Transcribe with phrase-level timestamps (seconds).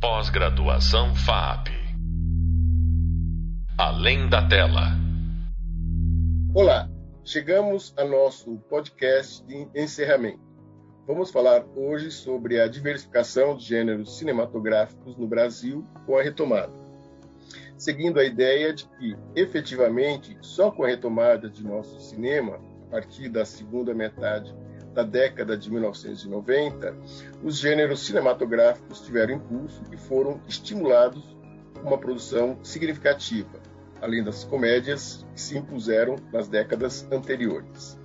[0.00, 1.68] Pós-graduação FAP.
[3.76, 4.92] Além da tela.
[6.54, 6.88] Olá,
[7.22, 10.40] chegamos a nosso podcast de encerramento.
[11.06, 16.72] Vamos falar hoje sobre a diversificação de gêneros cinematográficos no Brasil com a retomada.
[17.76, 23.28] Seguindo a ideia de que, efetivamente, só com a retomada de nosso cinema, a partir
[23.28, 24.50] da segunda metade
[24.92, 26.96] da década de 1990,
[27.42, 31.36] os gêneros cinematográficos tiveram impulso e foram estimulados
[31.82, 33.60] uma produção significativa,
[34.00, 37.98] além das comédias que se impuseram nas décadas anteriores.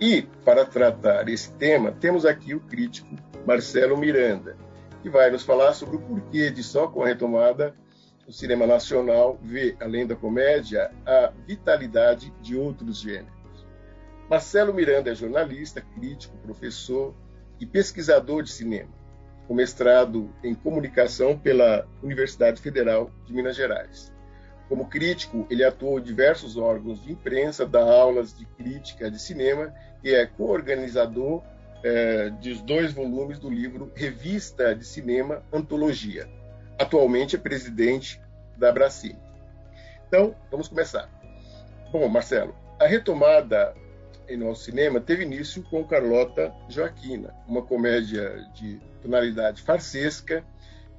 [0.00, 4.56] E, para tratar esse tema, temos aqui o crítico Marcelo Miranda,
[5.02, 7.74] que vai nos falar sobre o porquê de só com a retomada
[8.28, 13.37] o cinema nacional vê, além da comédia, a vitalidade de outros gêneros.
[14.28, 17.14] Marcelo Miranda é jornalista, crítico, professor
[17.58, 18.92] e pesquisador de cinema,
[19.46, 24.12] com mestrado em comunicação pela Universidade Federal de Minas Gerais.
[24.68, 29.72] Como crítico, ele atuou em diversos órgãos de imprensa, dá aulas de crítica de cinema
[30.04, 31.42] e é co-organizador
[31.82, 36.28] é, dos dois volumes do livro Revista de Cinema Antologia.
[36.78, 38.20] Atualmente é presidente
[38.58, 39.16] da Bracim.
[40.06, 41.08] Então, vamos começar.
[41.90, 43.74] Bom, Marcelo, a retomada
[44.28, 50.44] em nosso cinema teve início com Carlota Joaquina, uma comédia de tonalidade farsesca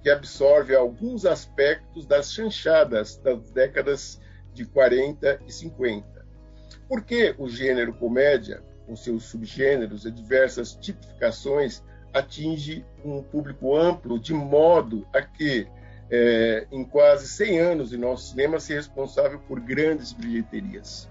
[0.01, 4.19] que absorve alguns aspectos das chanchadas das décadas
[4.53, 6.25] de 40 e 50.
[6.87, 14.17] Por que o gênero comédia, com seus subgêneros e diversas tipificações, atinge um público amplo
[14.19, 15.67] de modo a que,
[16.09, 21.07] é, em quase 100 anos de nosso cinema, seja responsável por grandes bilheterias?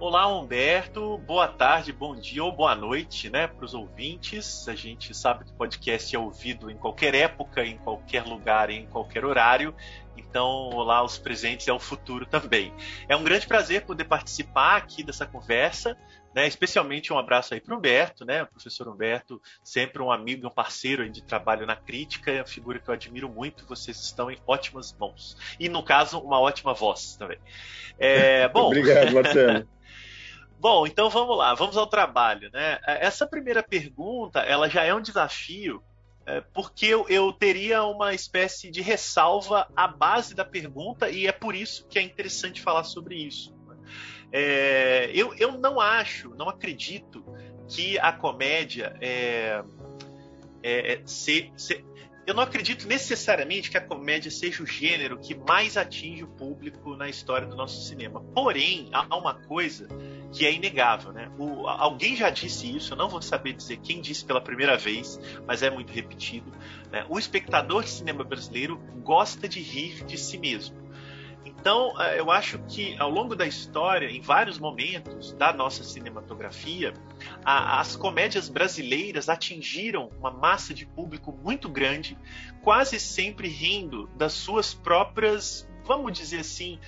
[0.00, 1.18] Olá, Humberto.
[1.18, 4.66] Boa tarde, bom dia ou boa noite, né, para os ouvintes.
[4.68, 8.86] A gente sabe que o podcast é ouvido em qualquer época, em qualquer lugar, em
[8.86, 9.72] qualquer horário.
[10.16, 12.74] Então, olá, os presentes é o futuro também.
[13.08, 15.96] É um grande prazer poder participar aqui dessa conversa,
[16.34, 16.46] né?
[16.48, 18.42] Especialmente um abraço aí para o Humberto, né?
[18.42, 22.46] O professor Humberto, sempre um amigo e um parceiro de trabalho na crítica, é uma
[22.46, 23.64] figura que eu admiro muito.
[23.66, 25.36] Vocês estão em ótimas mãos.
[25.58, 27.38] E, no caso, uma ótima voz também.
[27.96, 28.66] É, bom...
[28.66, 29.68] Obrigado, Marcelo.
[30.64, 32.48] Bom, então vamos lá, vamos ao trabalho.
[32.50, 32.78] Né?
[32.86, 35.84] Essa primeira pergunta, ela já é um desafio,
[36.24, 41.32] é, porque eu, eu, teria uma espécie de ressalva à base da pergunta, e é
[41.32, 43.54] por isso que é interessante falar sobre isso.
[44.32, 47.22] É, eu, eu não acho, não acredito
[47.68, 49.62] que a comédia é,
[50.62, 51.84] é, se, se,
[52.26, 56.96] eu não acredito necessariamente que a comédia seja o gênero que mais atinge o público
[56.96, 58.22] na história do nosso cinema.
[58.34, 59.86] Porém, há uma coisa
[60.34, 61.30] que é inegável, né?
[61.38, 65.18] O, alguém já disse isso, eu não vou saber dizer quem disse pela primeira vez,
[65.46, 66.52] mas é muito repetido.
[66.90, 67.06] Né?
[67.08, 70.76] O espectador de cinema brasileiro gosta de rir de si mesmo.
[71.44, 76.92] Então, é, eu acho que ao longo da história, em vários momentos da nossa cinematografia,
[77.44, 82.18] a, as comédias brasileiras atingiram uma massa de público muito grande,
[82.60, 86.80] quase sempre rindo das suas próprias, vamos dizer assim,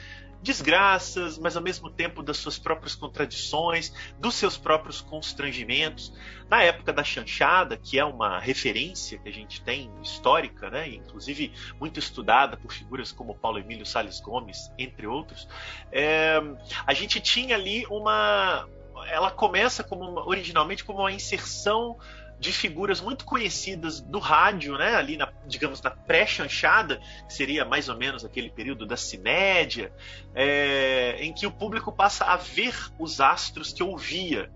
[0.47, 6.13] desgraças, mas ao mesmo tempo das suas próprias contradições, dos seus próprios constrangimentos.
[6.49, 11.53] Na época da chanchada, que é uma referência que a gente tem histórica, né, inclusive
[11.81, 15.49] muito estudada por figuras como Paulo Emílio Salles Gomes, entre outros,
[15.91, 16.41] é,
[16.87, 18.69] a gente tinha ali uma.
[19.09, 21.99] Ela começa como uma, originalmente como uma inserção
[22.39, 24.95] de figuras muito conhecidas do rádio, né?
[24.95, 29.93] Ali, na, digamos, na pré-chanchada, que seria mais ou menos aquele período da cinédia,
[30.35, 34.51] é, em que o público passa a ver os astros que ouvia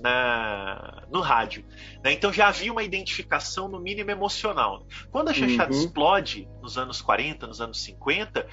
[0.00, 1.64] na, no rádio.
[2.02, 2.12] Né?
[2.12, 4.86] Então já havia uma identificação, no mínimo, emocional.
[5.10, 5.80] Quando a chanchada uhum.
[5.80, 8.46] explode nos anos 40, nos anos 50,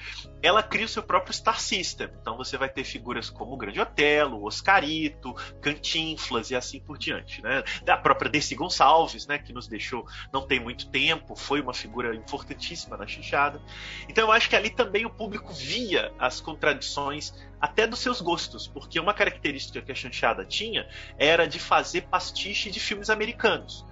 [0.44, 2.10] ela cria o seu próprio Star System.
[2.20, 7.42] Então você vai ter figuras como o Grande Otelo, Oscarito, Cantinflas e assim por diante.
[7.42, 7.64] Né?
[7.82, 12.14] Da própria Desi Gonçalves, né, que nos deixou não tem muito tempo, foi uma figura
[12.14, 13.58] importantíssima na chanchada.
[14.06, 18.66] Então eu acho que ali também o público via as contradições até dos seus gostos,
[18.68, 20.86] porque uma característica que a chanchada tinha
[21.16, 23.86] era de fazer pastiche de filmes americanos.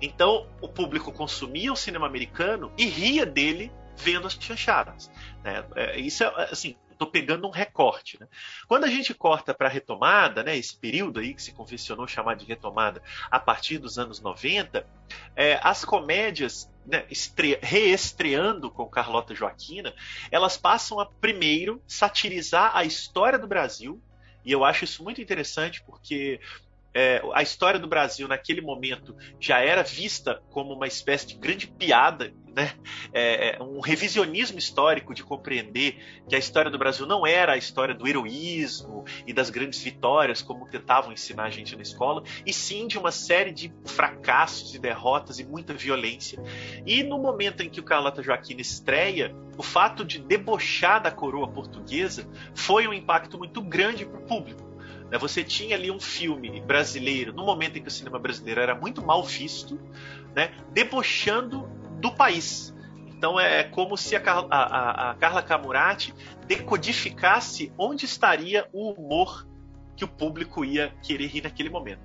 [0.00, 3.70] Então, o público consumia o cinema americano e ria dele
[4.02, 5.10] vendo as chanchadas.
[5.42, 5.64] Né?
[5.76, 8.20] É, isso é, assim, estou pegando um recorte.
[8.20, 8.28] Né?
[8.68, 12.36] Quando a gente corta para a retomada, né, esse período aí que se convencionou chamar
[12.36, 14.86] de retomada a partir dos anos 90,
[15.34, 17.58] é, as comédias né, estre...
[17.62, 19.94] reestreando com Carlota Joaquina,
[20.30, 24.00] elas passam a primeiro satirizar a história do Brasil,
[24.44, 26.40] e eu acho isso muito interessante porque
[26.92, 31.66] é, a história do Brasil naquele momento já era vista como uma espécie de grande
[31.66, 32.74] piada, né?
[33.12, 37.56] é, é, um revisionismo histórico de compreender que a história do Brasil não era a
[37.56, 42.52] história do heroísmo e das grandes vitórias, como tentavam ensinar a gente na escola, e
[42.52, 46.42] sim de uma série de fracassos e derrotas e muita violência.
[46.84, 51.48] E no momento em que o Carlota Joaquim estreia, o fato de debochar da coroa
[51.48, 54.69] portuguesa foi um impacto muito grande para o público.
[55.10, 55.18] Né?
[55.18, 59.02] Você tinha ali um filme brasileiro, no momento em que o cinema brasileiro era muito
[59.02, 59.78] mal visto,
[60.34, 60.52] né?
[60.72, 61.68] debochando
[62.00, 62.74] do país.
[63.08, 66.14] Então é como se a, a, a Carla Camurati
[66.46, 69.46] decodificasse onde estaria o humor
[69.94, 72.00] que o público ia querer rir naquele momento.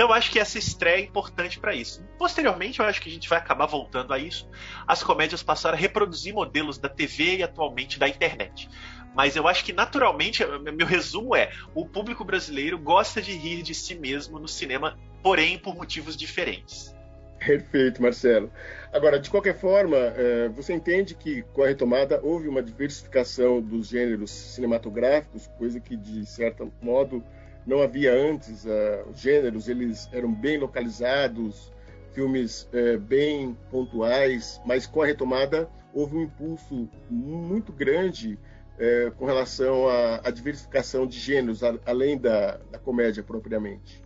[0.00, 2.02] Então eu acho que essa estreia é importante para isso.
[2.16, 4.48] Posteriormente, eu acho que a gente vai acabar voltando a isso.
[4.88, 8.66] As comédias passaram a reproduzir modelos da TV e atualmente da internet.
[9.14, 10.42] Mas eu acho que naturalmente,
[10.74, 15.58] meu resumo é: o público brasileiro gosta de rir de si mesmo no cinema, porém
[15.58, 16.96] por motivos diferentes.
[17.38, 18.50] Perfeito, Marcelo.
[18.94, 23.88] Agora, de qualquer forma, é, você entende que com a retomada houve uma diversificação dos
[23.88, 27.22] gêneros cinematográficos, coisa que de certo modo
[27.66, 28.66] não havia antes.
[28.66, 31.72] É, os gêneros eles eram bem localizados,
[32.12, 38.38] filmes é, bem pontuais, mas com a retomada houve um impulso muito grande
[38.78, 44.02] é, com relação à, à, diversificação de gêneros, a, além da, da, comédia propriamente.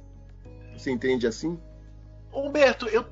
[0.77, 1.59] Você entende assim?
[2.33, 3.05] Humberto, eu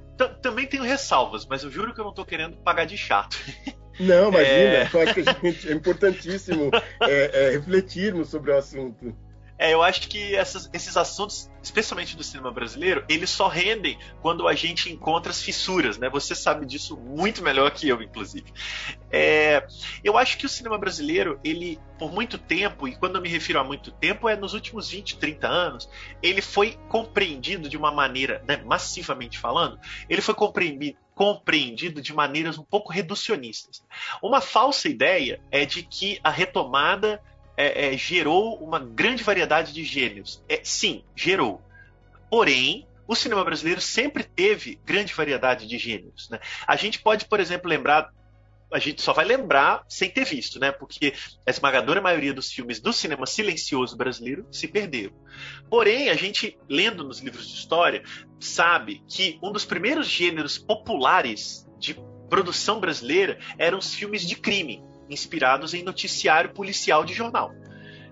[0.42, 3.38] também tenho ressalvas, mas eu juro que eu não estou querendo pagar de chato.
[4.00, 4.90] Não, imagina, é...
[4.90, 6.70] eu acho que gente, é importantíssimo
[7.02, 9.14] é, é, refletirmos sobre o assunto.
[9.62, 14.48] É, eu acho que essas, esses assuntos, especialmente do cinema brasileiro, eles só rendem quando
[14.48, 16.10] a gente encontra as fissuras, né?
[16.10, 18.52] Você sabe disso muito melhor que eu, inclusive.
[19.08, 19.64] É,
[20.02, 23.60] eu acho que o cinema brasileiro, ele, por muito tempo, e quando eu me refiro
[23.60, 25.88] a muito tempo, é nos últimos 20, 30 anos,
[26.20, 32.58] ele foi compreendido de uma maneira, né, massivamente falando, ele foi compreendido compreendido de maneiras
[32.58, 33.84] um pouco reducionistas.
[34.22, 37.22] Uma falsa ideia é de que a retomada
[37.62, 40.42] é, é, gerou uma grande variedade de gêneros.
[40.48, 41.62] É, sim, gerou.
[42.28, 46.28] Porém, o cinema brasileiro sempre teve grande variedade de gêneros.
[46.28, 46.40] Né?
[46.66, 48.12] A gente pode, por exemplo, lembrar.
[48.72, 50.72] A gente só vai lembrar sem ter visto, né?
[50.72, 51.12] Porque
[51.46, 55.12] a esmagadora maioria dos filmes do cinema silencioso brasileiro se perderam.
[55.68, 58.02] Porém, a gente, lendo nos livros de história,
[58.40, 61.94] sabe que um dos primeiros gêneros populares de
[62.30, 67.52] produção brasileira eram os filmes de crime inspirados em noticiário policial de jornal.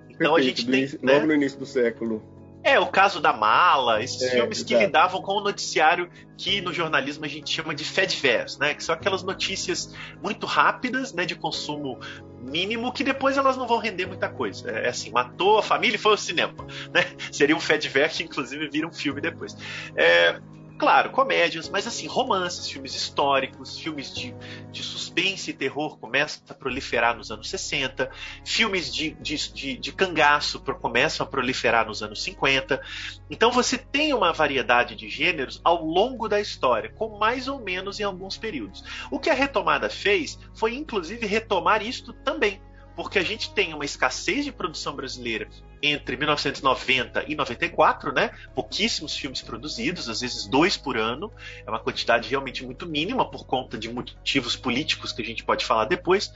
[0.09, 1.01] Então Perfeito, a gente tem.
[1.03, 1.15] Né?
[1.15, 2.23] Logo no início do século.
[2.63, 4.87] É, o caso da mala, esses é, filmes que exato.
[4.87, 8.75] lidavam com o noticiário que no jornalismo a gente chama de fedverse, né?
[8.75, 11.99] Que são aquelas notícias muito rápidas, né, de consumo
[12.39, 14.71] mínimo, que depois elas não vão render muita coisa.
[14.71, 16.53] É, é assim, matou a família e foi ao cinema,
[16.93, 17.07] né?
[17.33, 19.57] Seria um fedverse, inclusive vira um filme depois.
[19.97, 20.39] É,
[20.81, 24.35] Claro, comédias, mas assim, romances, filmes históricos, filmes de,
[24.73, 28.11] de suspense e terror começam a proliferar nos anos 60,
[28.47, 32.81] filmes de, de, de, de cangaço começam a proliferar nos anos 50.
[33.29, 38.01] Então você tem uma variedade de gêneros ao longo da história, com mais ou menos
[38.01, 38.83] em alguns períodos.
[39.11, 42.59] O que a retomada fez foi, inclusive, retomar isto também
[42.97, 45.49] porque a gente tem uma escassez de produção brasileira
[45.83, 48.31] entre 1990 e 94, né?
[48.55, 51.33] Pouquíssimos filmes produzidos, às vezes dois por ano.
[51.67, 55.65] É uma quantidade realmente muito mínima por conta de motivos políticos que a gente pode
[55.65, 56.33] falar depois.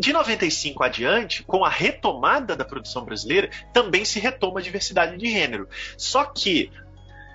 [0.00, 5.30] De 95 adiante, com a retomada da produção brasileira, também se retoma a diversidade de
[5.30, 5.68] gênero.
[5.96, 6.72] Só que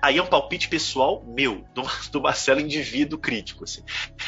[0.02, 3.64] aí é um palpite pessoal meu, do, do Marcelo indivíduo crítico.
[3.64, 3.82] Assim.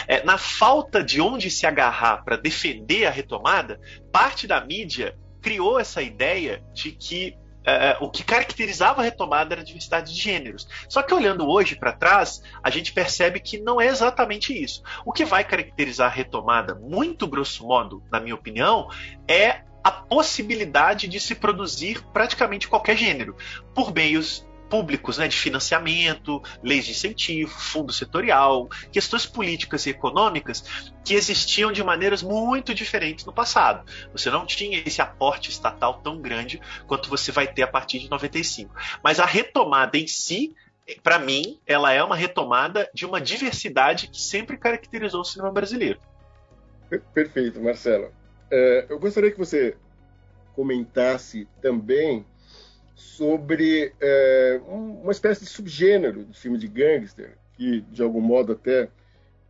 [0.07, 3.81] É, na falta de onde se agarrar para defender a retomada,
[4.13, 9.61] parte da mídia criou essa ideia de que é, o que caracterizava a retomada era
[9.61, 10.67] a diversidade de gêneros.
[10.89, 14.83] Só que olhando hoje para trás, a gente percebe que não é exatamente isso.
[15.05, 18.89] O que vai caracterizar a retomada, muito grosso modo, na minha opinião,
[19.29, 23.37] é a possibilidade de se produzir praticamente qualquer gênero
[23.75, 30.65] por meios públicos né, de financiamento, leis de incentivo, fundo setorial, questões políticas e econômicas
[31.05, 33.85] que existiam de maneiras muito diferentes no passado.
[34.13, 38.09] Você não tinha esse aporte estatal tão grande quanto você vai ter a partir de
[38.09, 38.73] 95.
[39.03, 40.55] Mas a retomada em si
[41.05, 46.01] para mim, ela é uma retomada de uma diversidade que sempre caracterizou o cinema brasileiro.
[47.15, 48.11] Perfeito, Marcelo.
[48.51, 49.77] É, eu gostaria que você
[50.57, 52.27] comentasse também
[53.01, 58.91] sobre é, uma espécie de subgênero do filme de gangster, que de algum modo até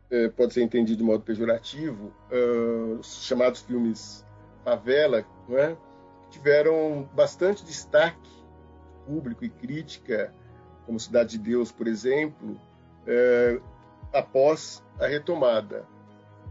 [0.09, 4.25] é, pode ser entendido de modo pejorativo, uh, os chamados filmes
[4.64, 5.76] favela, é?
[6.30, 8.30] tiveram bastante destaque
[9.04, 10.33] público e crítica,
[10.87, 12.57] como Cidade de Deus, por exemplo,
[13.04, 13.61] é,
[14.12, 15.85] após a retomada.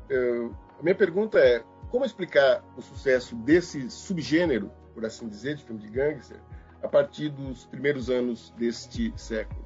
[0.09, 5.63] eu, a minha pergunta é como explicar o sucesso desse subgênero, por assim dizer, de
[5.63, 6.37] filme de gangster,
[6.81, 9.65] a partir dos primeiros anos deste século?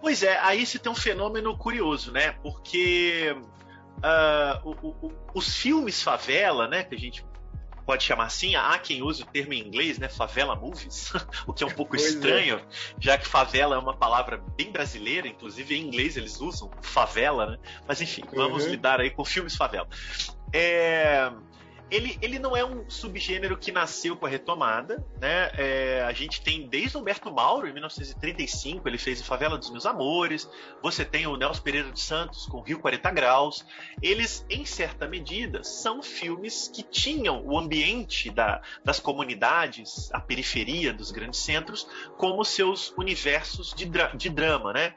[0.00, 2.32] Pois é, aí se tem um fenômeno curioso, né?
[2.42, 3.36] Porque
[3.98, 7.24] uh, o, o, os filmes favela, né, que a gente
[7.86, 11.12] pode chamar assim, há quem use o termo em inglês, né, favela movies,
[11.46, 12.08] o que é um pouco pois é.
[12.08, 12.62] estranho, é.
[12.98, 17.58] já que favela é uma palavra bem brasileira, inclusive em inglês eles usam favela, né?
[17.86, 18.70] Mas enfim, vamos uhum.
[18.70, 19.88] lidar aí com filmes favela.
[20.52, 21.30] É,
[21.92, 25.50] ele, ele não é um subgênero que nasceu com a retomada, né?
[25.58, 30.48] É, a gente tem desde Humberto Mauro, em 1935, ele fez Favela dos Meus Amores.
[30.82, 33.66] Você tem o Nelson Pereira de Santos com Rio 40 Graus.
[34.00, 40.94] Eles, em certa medida, são filmes que tinham o ambiente da, das comunidades, a periferia
[40.94, 44.94] dos grandes centros, como seus universos de, dra de drama, né?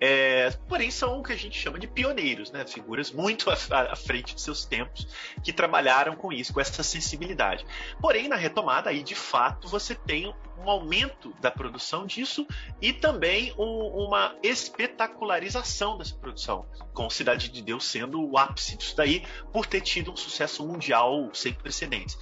[0.00, 2.66] É, porém, são o que a gente chama de pioneiros, né?
[2.66, 3.54] figuras muito à,
[3.92, 5.06] à, frente de seus tempos
[5.42, 7.64] que trabalharam com isso, com essa sensibilidade.
[8.00, 12.46] Porém, na retomada, aí de fato você tem um aumento da produção disso
[12.80, 18.96] e também um, uma espetacularização dessa produção, com Cidade de Deus sendo o ápice disso
[18.96, 22.18] daí, por ter tido um sucesso mundial sem precedentes.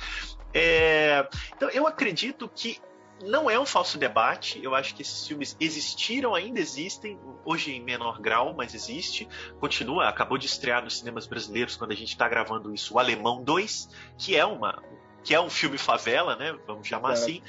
[0.54, 1.26] É,
[1.56, 2.78] então, eu acredito que
[3.22, 4.60] não é um falso debate.
[4.62, 9.28] Eu acho que esses filmes existiram, ainda existem, hoje em menor grau, mas existe.
[9.60, 13.42] Continua, acabou de estrear nos cinemas brasileiros quando a gente está gravando isso, o Alemão
[13.42, 13.88] 2,
[14.18, 14.82] que é uma
[15.22, 16.56] que é um filme favela, né?
[16.66, 17.12] Vamos chamar é.
[17.12, 17.42] assim.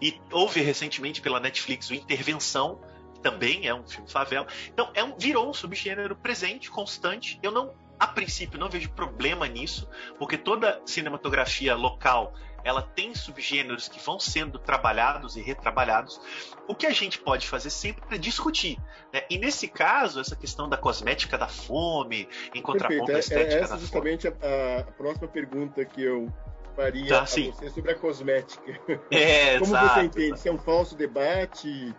[0.00, 2.80] E houve recentemente pela Netflix o Intervenção,
[3.14, 4.46] que também é um filme favela.
[4.66, 7.38] Então, é um, virou um subgênero presente, constante.
[7.42, 9.88] Eu não, a princípio, não vejo problema nisso,
[10.18, 16.20] porque toda cinematografia local ela tem subgêneros que vão sendo trabalhados e retrabalhados.
[16.68, 18.78] O que a gente pode fazer sempre é discutir.
[19.12, 19.22] Né?
[19.28, 23.60] E nesse caso, essa questão da cosmética da fome, em contraponto à é, estética é
[23.60, 24.36] essa da justamente fome.
[24.42, 26.32] A, a próxima pergunta que eu
[26.76, 28.80] faria tá, você sobre a cosmética.
[29.10, 30.38] É, Como exato, você entende?
[30.38, 31.94] Se é um falso debate,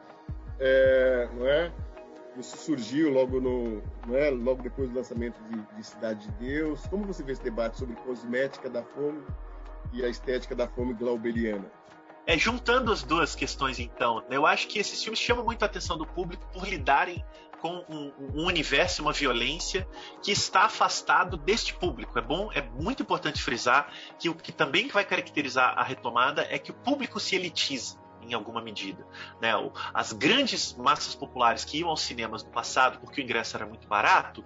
[0.59, 1.71] é, não é?
[2.37, 4.31] Isso surgiu logo no, não é?
[4.31, 6.85] logo depois do lançamento de, de Cidade de Deus.
[6.87, 9.21] Como você vê esse debate sobre cosmética da fome
[9.93, 11.71] e a estética da fome glauberiana.
[12.25, 15.97] É, juntando as duas questões, então, eu acho que esses filmes chamam muito a atenção
[15.97, 17.23] do público por lidarem
[17.59, 19.87] com um, um, universo, uma violência
[20.21, 22.17] que está afastado deste público.
[22.17, 26.57] É bom, é muito importante frisar que o que também vai caracterizar a retomada é
[26.57, 29.05] que o público se elitiza em alguma medida.
[29.41, 29.51] Né?
[29.93, 33.87] As grandes massas populares que iam aos cinemas no passado porque o ingresso era muito
[33.87, 34.43] barato,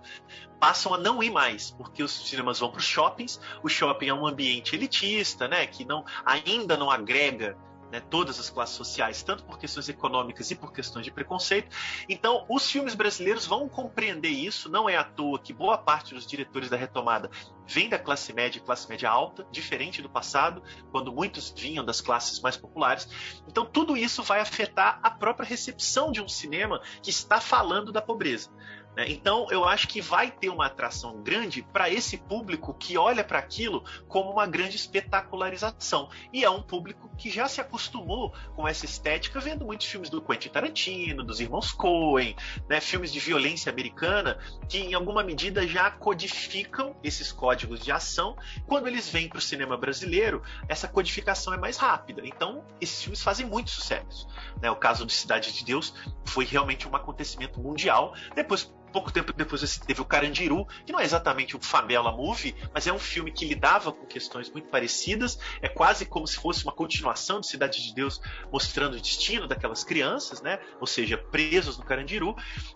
[0.60, 4.14] passam a não ir mais, porque os cinemas vão para os shoppings, o shopping é
[4.14, 7.56] um ambiente elitista, né, que não, ainda não agrega
[7.92, 11.76] né, todas as classes sociais, tanto por questões econômicas e por questões de preconceito.
[12.08, 14.70] Então, os filmes brasileiros vão compreender isso.
[14.70, 17.30] Não é à toa que boa parte dos diretores da retomada
[17.66, 22.00] vem da classe média e classe média alta, diferente do passado, quando muitos vinham das
[22.00, 23.08] classes mais populares.
[23.48, 28.02] Então, tudo isso vai afetar a própria recepção de um cinema que está falando da
[28.02, 28.50] pobreza.
[28.98, 29.06] Né?
[29.10, 33.38] Então, eu acho que vai ter uma atração grande para esse público que olha para
[33.38, 36.10] aquilo como uma grande espetacularização.
[36.34, 40.20] E é um público que já se acostumou com essa estética vendo muitos filmes do
[40.20, 42.36] Quentin Tarantino, dos irmãos Coen,
[42.68, 42.82] né?
[42.82, 48.36] filmes de violência americana que, em alguma medida, já codificam esses códigos de ação.
[48.66, 52.24] Quando eles vêm para o cinema brasileiro, essa codificação é mais rápida.
[52.26, 54.28] Então, esses filmes fazem muito sucesso.
[54.60, 54.72] Né?
[54.72, 55.94] O caso de Cidade de Deus
[56.26, 58.16] foi realmente um acontecimento mundial.
[58.34, 62.56] Depois pouco tempo depois você teve o Carandiru, que não é exatamente um famela movie,
[62.74, 65.38] mas é um filme que lidava com questões muito parecidas.
[65.62, 69.84] É quase como se fosse uma continuação de Cidade de Deus, mostrando o destino daquelas
[69.84, 70.60] crianças, né?
[70.80, 72.36] Ou seja, presos no Carandiru.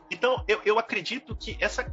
[0.09, 1.83] Então, eu, eu acredito que essa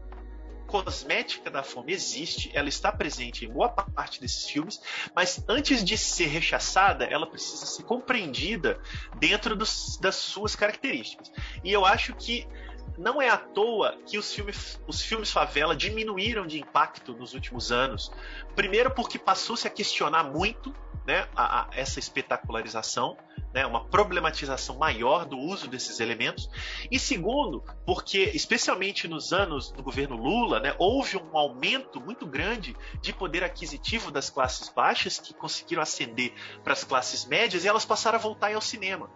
[0.68, 4.78] cosmética da fome existe, ela está presente em boa parte desses filmes,
[5.16, 8.78] mas antes de ser rechaçada, ela precisa ser compreendida
[9.18, 11.32] dentro dos, das suas características.
[11.64, 12.46] E eu acho que
[12.98, 17.70] não é à toa que os filmes, os filmes favela diminuíram de impacto nos últimos
[17.70, 18.10] anos.
[18.56, 20.74] Primeiro, porque passou-se a questionar muito
[21.06, 23.16] né, a, a, essa espetacularização,
[23.54, 26.50] né, uma problematização maior do uso desses elementos.
[26.90, 32.76] E segundo, porque, especialmente nos anos do governo Lula, né, houve um aumento muito grande
[33.00, 37.86] de poder aquisitivo das classes baixas que conseguiram ascender para as classes médias e elas
[37.86, 39.08] passaram a voltar ao cinema.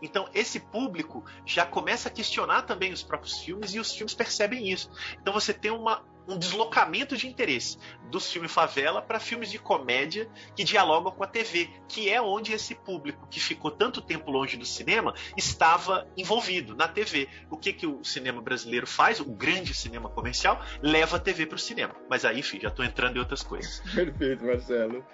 [0.00, 4.70] Então, esse público já começa a questionar também os próprios filmes e os filmes percebem
[4.70, 4.90] isso.
[5.20, 7.78] Então, você tem uma um deslocamento de interesse
[8.10, 12.52] dos filmes favela para filmes de comédia que dialogam com a TV, que é onde
[12.52, 17.28] esse público que ficou tanto tempo longe do cinema estava envolvido na TV.
[17.50, 19.20] O que que o cinema brasileiro faz?
[19.20, 21.94] O grande cinema comercial leva a TV para o cinema.
[22.08, 23.80] Mas aí, enfim, já estou entrando em outras coisas.
[23.94, 25.04] Perfeito, Marcelo.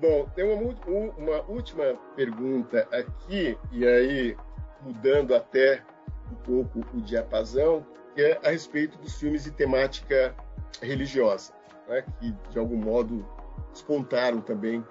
[0.00, 0.74] Bom, tem uma,
[1.16, 4.36] uma última pergunta aqui, e aí
[4.80, 5.82] mudando até
[6.30, 10.34] um pouco o diapasão, que é a respeito dos filmes de temática
[10.80, 11.52] religiosa,
[11.88, 13.26] né, que de algum modo
[13.72, 14.84] despontaram também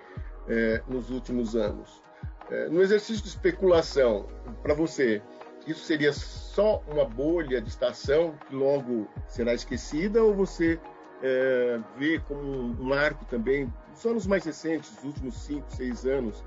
[0.47, 2.03] é, nos últimos anos.
[2.49, 4.27] É, no exercício de especulação,
[4.61, 5.21] para você,
[5.65, 10.79] isso seria só uma bolha de estação que logo será esquecida ou você
[11.21, 16.43] é, vê como um marco também, só nos mais recentes, os últimos cinco, seis anos,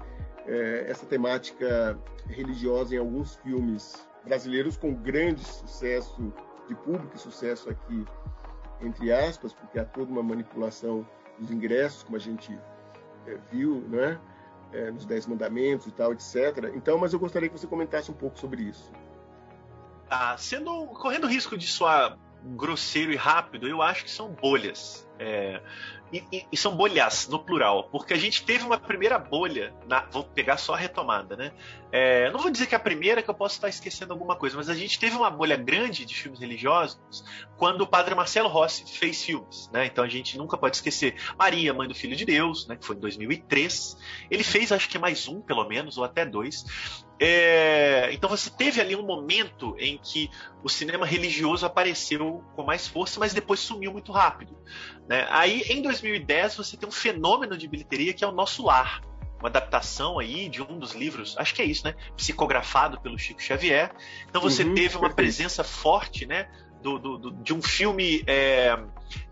[0.46, 6.32] é, essa temática religiosa em alguns filmes brasileiros com grande sucesso
[6.68, 8.04] de público e sucesso aqui
[8.82, 11.06] entre aspas, porque há toda uma manipulação
[11.38, 12.58] dos ingressos, como a gente
[13.26, 14.18] é, viu, né?
[14.72, 16.70] É, nos Dez Mandamentos e tal, etc.
[16.74, 18.92] Então, mas eu gostaria que você comentasse um pouco sobre isso.
[20.08, 25.08] Ah, sendo correndo risco de soar grosseiro e rápido, eu acho que são bolhas.
[25.18, 25.60] É,
[26.12, 30.00] e, e, e, são bolhas no plural, porque a gente teve uma primeira bolha, na,
[30.06, 31.52] vou pegar só a retomada, né?
[31.92, 34.56] É, não vou dizer que é a primeira, que eu posso estar esquecendo alguma coisa,
[34.56, 37.22] mas a gente teve uma bolha grande de filmes religiosos
[37.56, 39.86] quando o padre Marcelo Rossi fez filmes, né?
[39.86, 42.76] Então a gente nunca pode esquecer Maria, Mãe do Filho de Deus, né?
[42.76, 43.96] Que foi em 2003.
[44.30, 46.64] Ele fez, acho que mais um, pelo menos, ou até dois.
[47.22, 50.30] É, então você teve ali um momento em que
[50.62, 54.56] o cinema religioso apareceu com mais força, mas depois sumiu muito rápido.
[55.06, 55.26] Né?
[55.28, 59.02] Aí em 2010 você tem um fenômeno de bilheteria que é o Nosso Lar,
[59.38, 61.94] uma adaptação aí de um dos livros, acho que é isso, né?
[62.16, 63.90] Psicografado pelo Chico Xavier.
[64.28, 66.50] Então você uhum, teve uma presença forte, né?
[66.82, 68.78] Do, do, do, de um filme é,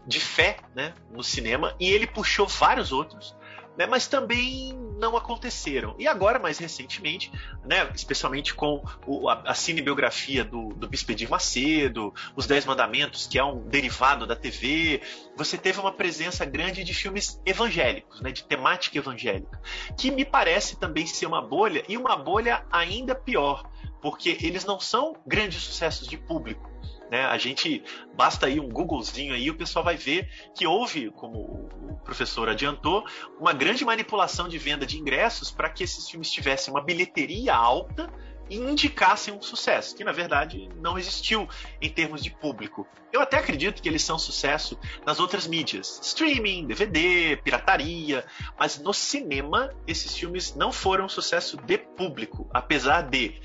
[0.07, 3.35] de fé né, no cinema e ele puxou vários outros
[3.79, 5.95] né, mas também não aconteceram.
[5.97, 7.31] E agora, mais recentemente,
[7.65, 13.29] né, especialmente com o, a, a cinebiografia do, do Bispo Edir Macedo, Os Dez Mandamentos,
[13.29, 15.01] que é um derivado da TV,
[15.37, 19.61] você teve uma presença grande de filmes evangélicos, né, de temática evangélica,
[19.97, 23.71] que me parece também ser uma bolha, e uma bolha ainda pior,
[24.03, 26.69] porque eles não são grandes sucessos de público
[27.11, 27.25] né?
[27.27, 27.83] A gente
[28.15, 33.05] basta aí um Googlezinho aí, o pessoal vai ver que houve, como o professor adiantou,
[33.39, 38.11] uma grande manipulação de venda de ingressos para que esses filmes tivessem uma bilheteria alta
[38.51, 41.49] e indicassem um sucesso, que na verdade não existiu
[41.81, 42.87] em termos de público.
[43.13, 48.25] Eu até acredito que eles são sucesso nas outras mídias, streaming, DVD, pirataria,
[48.59, 53.41] mas no cinema esses filmes não foram sucesso de público, apesar de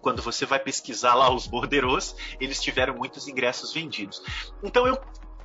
[0.00, 4.22] quando você vai pesquisar lá os borderos, eles tiveram muitos ingressos vendidos.
[4.62, 4.98] Então eu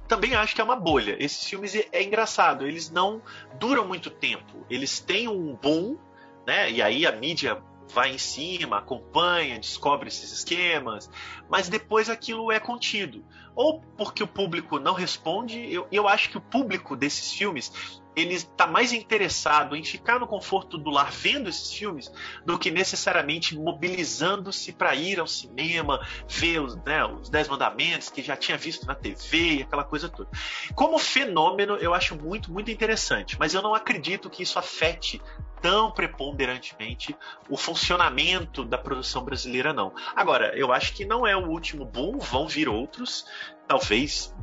[0.08, 1.16] também acho que é uma bolha.
[1.20, 3.22] Esses filmes é, é engraçado, eles não
[3.60, 4.66] duram muito tempo.
[4.70, 5.98] Eles têm um boom,
[6.46, 6.72] né?
[6.72, 7.62] E aí a mídia
[7.94, 11.10] vai em cima, acompanha, descobre esses esquemas,
[11.50, 13.24] mas depois aquilo é contido.
[13.56, 17.72] Ou porque o público não responde, eu, eu acho que o público desses filmes
[18.18, 22.12] ele está mais interessado em ficar no conforto do lar vendo esses filmes
[22.44, 28.24] do que necessariamente mobilizando-se para ir ao cinema, ver os, né, os Dez Mandamentos que
[28.24, 30.30] já tinha visto na TV e aquela coisa toda.
[30.74, 35.22] Como fenômeno, eu acho muito, muito interessante, mas eu não acredito que isso afete
[35.62, 37.16] tão preponderantemente
[37.48, 39.94] o funcionamento da produção brasileira, não.
[40.16, 43.26] Agora, eu acho que não é o último boom, vão vir outros,
[43.68, 44.34] talvez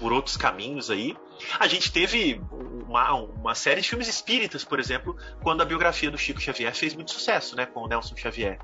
[0.00, 1.14] por outros caminhos aí.
[1.58, 2.40] A gente teve
[2.90, 6.92] uma, uma série de filmes espíritas, por exemplo, quando a biografia do Chico Xavier fez
[6.92, 8.58] muito sucesso, né, com o Nelson Xavier.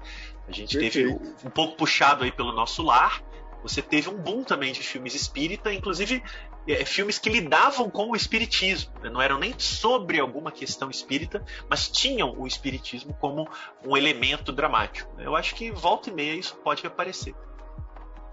[0.48, 1.18] A gente Perfeito.
[1.18, 3.22] teve um pouco puxado aí pelo nosso lar.
[3.62, 6.22] Você teve um boom também de filmes espírita, inclusive
[6.68, 8.92] é, filmes que lidavam com o espiritismo.
[9.00, 9.10] Né?
[9.10, 13.48] Não eram nem sobre alguma questão espírita, mas tinham o espiritismo como
[13.84, 15.10] um elemento dramático.
[15.20, 17.34] Eu acho que volta e meia isso pode aparecer.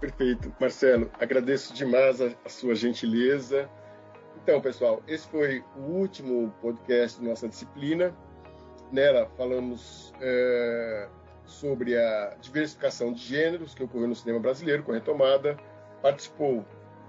[0.00, 0.54] Perfeito.
[0.60, 3.70] Marcelo, agradeço demais a, a sua gentileza.
[4.44, 8.14] Então, pessoal, esse foi o último podcast da nossa disciplina.
[8.92, 11.08] Nela falamos é,
[11.46, 15.56] sobre a diversificação de gêneros que ocorreu no cinema brasileiro com a retomada.
[16.02, 16.62] Participou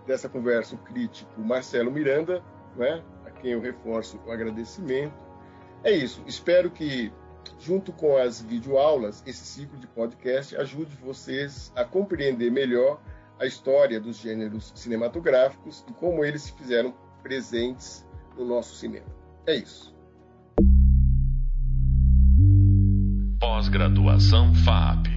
[0.08, 2.42] dessa conversa o crítico Marcelo Miranda,
[2.78, 5.22] né, a quem eu reforço o agradecimento.
[5.84, 6.24] É isso.
[6.26, 7.12] Espero que
[7.60, 12.98] junto com as videoaulas, esse ciclo de podcast ajude vocês a compreender melhor
[13.38, 16.96] a história dos gêneros cinematográficos e como eles se fizeram
[17.26, 18.06] presentes
[18.38, 19.08] no nosso cinema.
[19.48, 19.92] É isso.
[23.40, 25.08] Pós-graduação FAP.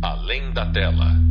[0.00, 1.27] Além da tela.